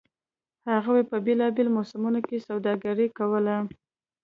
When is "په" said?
1.09-1.17